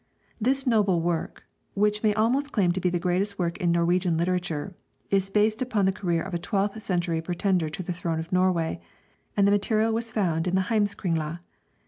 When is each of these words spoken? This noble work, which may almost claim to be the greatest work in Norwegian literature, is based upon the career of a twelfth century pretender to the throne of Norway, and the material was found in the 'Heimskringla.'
This 0.41 0.65
noble 0.65 0.99
work, 0.99 1.43
which 1.75 2.01
may 2.01 2.11
almost 2.15 2.51
claim 2.51 2.71
to 2.71 2.79
be 2.79 2.89
the 2.89 2.97
greatest 2.97 3.37
work 3.37 3.57
in 3.59 3.71
Norwegian 3.71 4.17
literature, 4.17 4.73
is 5.11 5.29
based 5.29 5.61
upon 5.61 5.85
the 5.85 5.91
career 5.91 6.23
of 6.23 6.33
a 6.33 6.39
twelfth 6.39 6.81
century 6.81 7.21
pretender 7.21 7.69
to 7.69 7.83
the 7.83 7.93
throne 7.93 8.17
of 8.17 8.31
Norway, 8.31 8.81
and 9.37 9.45
the 9.45 9.51
material 9.51 9.93
was 9.93 10.11
found 10.11 10.47
in 10.47 10.55
the 10.55 10.69
'Heimskringla.' 10.71 11.41